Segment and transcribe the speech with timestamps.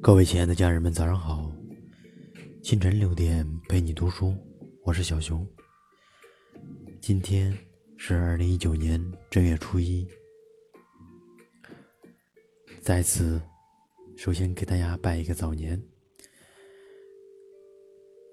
[0.00, 1.50] 各位亲爱的家人们，早上好！
[2.62, 4.32] 清晨六点陪你读书，
[4.84, 5.44] 我是小熊。
[7.00, 7.52] 今天
[7.96, 10.06] 是二零一九年正月初一，
[12.80, 13.42] 在此，
[14.16, 15.82] 首先给大家拜一个早年。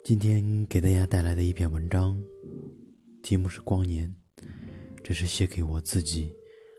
[0.04, 2.16] 今天给大家带来的一篇文章，
[3.24, 4.08] 题目是《光年》，
[5.04, 6.32] 这是写给我自己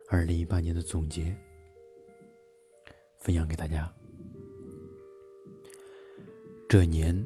[0.09, 1.37] 二零一八年的总结，
[3.18, 3.93] 分享给大家。
[6.68, 7.25] 这年，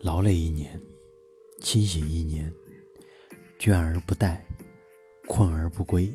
[0.00, 0.80] 劳累一年，
[1.60, 2.52] 清醒一年，
[3.58, 4.38] 倦而不怠，
[5.26, 6.08] 困而不归。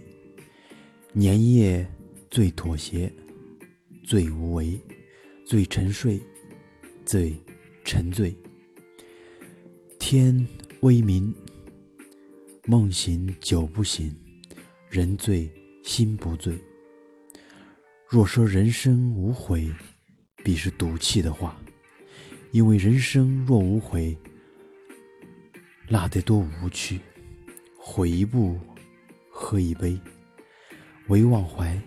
[1.11, 1.85] 年夜
[2.31, 3.11] 最妥协，
[4.05, 4.79] 最无为，
[5.45, 6.17] 最沉睡，
[7.05, 7.35] 最
[7.83, 8.33] 沉醉。
[9.99, 10.47] 天
[10.79, 11.35] 微明，
[12.63, 14.15] 梦醒酒不醒，
[14.89, 15.51] 人醉
[15.83, 16.57] 心不醉。
[18.07, 19.69] 若说人生无悔，
[20.41, 21.61] 必是赌气的话。
[22.51, 24.17] 因为人生若无悔，
[25.87, 26.99] 那得多无趣。
[27.77, 28.59] 悔一步，
[29.29, 29.99] 喝一杯，
[31.07, 31.79] 唯忘怀，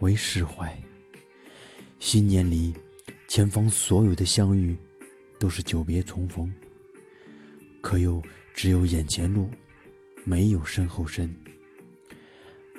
[0.00, 0.76] 唯释怀。
[1.98, 2.74] 新年里，
[3.28, 4.76] 前方所有的相遇，
[5.38, 6.52] 都是久别重逢。
[7.80, 8.22] 可又
[8.54, 9.50] 只有眼前路，
[10.24, 11.34] 没有身后身。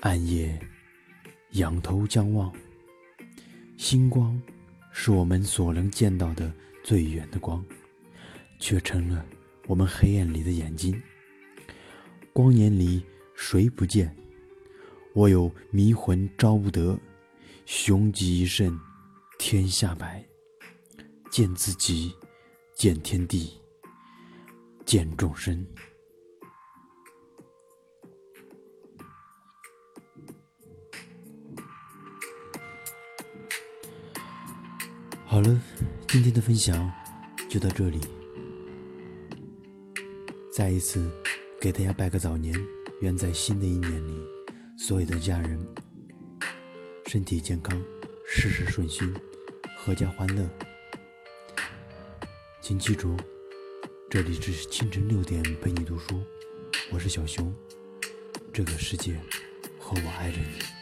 [0.02, 0.60] 暗夜，
[1.52, 2.52] 仰头将望，
[3.78, 4.42] 星光，
[4.92, 6.52] 是我们所能见到的。
[6.84, 7.64] 最远的光，
[8.60, 9.26] 却成了
[9.68, 11.02] 我们黑暗里的眼睛。
[12.34, 13.04] 光年里
[13.36, 14.16] 谁不见？
[15.14, 16.98] 我有迷魂招不得，
[17.66, 18.80] 雄极一瞬，
[19.38, 20.26] 天下白。
[21.30, 22.14] 见自己，
[22.74, 23.60] 见天地，
[24.86, 25.66] 见众生。
[35.26, 35.62] 好了。
[36.12, 36.92] 今天的分享
[37.50, 37.98] 就到这里，
[40.52, 41.10] 再一次
[41.58, 42.54] 给大家拜个早年，
[43.00, 44.20] 愿在新的一年里，
[44.78, 45.58] 所有的家人
[47.06, 47.82] 身体健康，
[48.28, 49.16] 事事顺心，
[49.86, 50.46] 阖家欢乐。
[52.60, 53.16] 请记住，
[54.10, 56.22] 这里只是清晨六点陪你读书，
[56.92, 57.56] 我是小熊，
[58.52, 59.18] 这个世界
[59.80, 60.81] 和我爱着你。